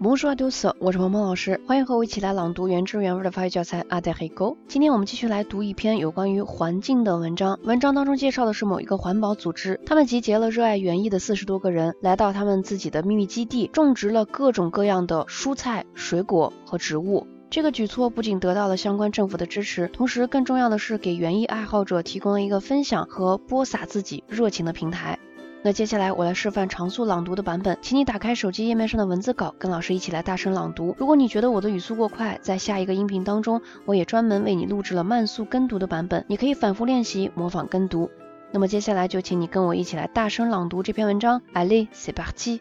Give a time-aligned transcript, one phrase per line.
[0.00, 7.58] Bonjour à tous，我是鹏鹏老师，欢迎和我一起来朗读原汁原味的法语教材《a d e r i g o 今天我们继续来读一篇有关于环境的文章。
[7.64, 17.26] 文章当中介绍的是某一个环保组织，他们集结了热爱园艺的四十多个人，来到他们自己的秘密基地，种植了各种各样的蔬菜、水果和植物。
[17.50, 25.18] 这个举措不仅得到了相关政府的支持，同时更重要的是给园艺爱好者提供了一个分享和播撒自己热情的平台。
[25.64, 30.94] 那接下来我来示范常速朗读的版本，请你打开手机页面上的文字稿，跟老师一起来大声朗读。
[30.98, 38.08] 如果你觉得我的语速过快，在下一个音频当中，我也专门为你录制了慢速跟读的版本，你可以反复练习模仿跟读。
[38.52, 41.42] 那么接下来就请你跟我一起来大声朗读这篇文章。
[41.52, 42.60] Allez, c'est parti.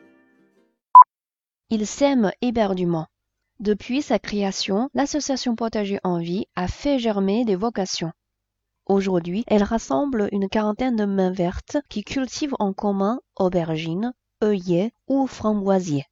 [1.70, 3.05] Il sème éperdument.
[3.59, 8.11] Depuis sa création, l'association Potager en Vie a fait germer des vocations.
[8.88, 15.28] Aujourd'hui, elle rassemble une quarantaine de mains vertes qui cultivent en commun aubergines, œillets ou
[15.28, 16.05] framboisiers.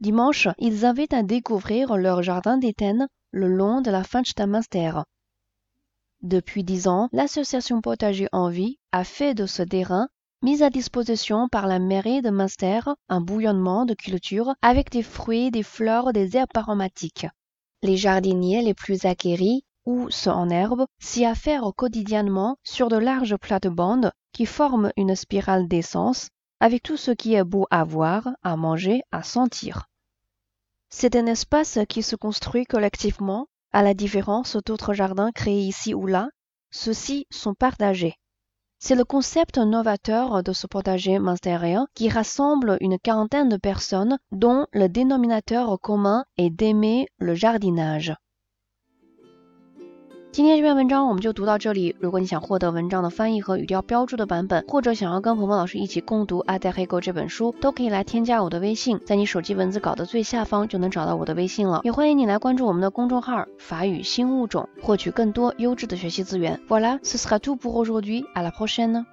[0.00, 4.92] Dimanche, ils avaient à découvrir leur jardin d'éthène le long de la Finchtaminster.
[6.22, 10.08] Depuis dix ans, l'association Potager en Vie a fait de ce terrain
[10.42, 15.50] mis à disposition par la mairie de Munster un bouillonnement de culture avec des fruits,
[15.50, 17.26] des fleurs, des herbes aromatiques.
[17.82, 23.36] Les jardiniers les plus acquéris ou ceux en herbe s'y affairent quotidiennement sur de larges
[23.36, 26.28] plates-bandes qui forment une spirale d'essence
[26.60, 29.88] avec tout ce qui est beau à voir, à manger, à sentir.
[30.88, 36.06] C'est un espace qui se construit collectivement, à la différence d'autres jardins créés ici ou
[36.06, 36.28] là,
[36.70, 38.14] ceux-ci sont partagés.
[38.78, 44.66] C'est le concept novateur de ce potager munstérien qui rassemble une quarantaine de personnes dont
[44.72, 48.14] le dénominateur commun est d'aimer le jardinage.
[50.32, 51.94] 今天这篇文章我们就读到这里。
[52.00, 61.82] 如果你想获得文章的翻译和语调标注的版本，或者想要跟鹏鹏老师一起共读《爱在黑狗》这本书，都可以来添加我的微信，在你手机文字稿的最下方就能找到我的微信了。
[61.84, 66.58] 也欢迎你来关注我们的公众号“法语新物种”，获取更多优质的学习资源。
[66.66, 68.24] Voilà, ce sera tout pour aujourd'hui.
[68.34, 69.04] À la prochaine.